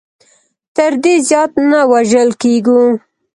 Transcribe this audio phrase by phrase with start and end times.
[0.75, 2.81] تر دې زیات نه وژل کېږو.